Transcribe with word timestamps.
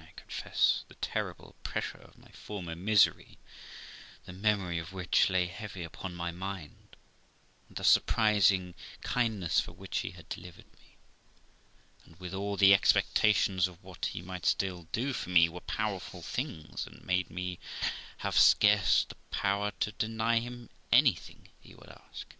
I 0.00 0.08
confess 0.16 0.84
the 0.88 0.96
terrible 0.96 1.54
pressure 1.62 1.98
of 2.00 2.18
my 2.18 2.32
former 2.32 2.74
misery, 2.74 3.38
the 4.24 4.32
memory 4.32 4.80
of 4.80 4.92
which 4.92 5.30
lay 5.30 5.46
heavy 5.46 5.84
upon 5.84 6.12
my 6.16 6.32
mind, 6.32 6.96
and 7.68 7.76
the 7.76 7.84
surprising 7.84 8.74
kindness 9.02 9.64
with 9.64 9.76
which 9.76 9.98
he 9.98 10.10
had 10.10 10.28
delivered 10.28 10.72
me, 10.72 10.96
and, 12.04 12.18
withal, 12.18 12.56
the 12.56 12.74
expectations 12.74 13.68
of 13.68 13.80
what 13.84 14.06
he 14.06 14.22
might 14.22 14.44
still 14.44 14.88
do 14.90 15.12
for 15.12 15.30
me, 15.30 15.48
were 15.48 15.60
powerful 15.60 16.20
things, 16.22 16.84
and 16.84 17.04
made 17.04 17.30
me 17.30 17.60
have 18.26 18.36
scarce 18.36 19.04
the 19.04 19.14
power 19.30 19.70
to 19.78 19.92
deny 19.92 20.40
him 20.40 20.68
anything 20.90 21.48
he 21.60 21.76
would 21.76 21.90
ask. 21.90 22.34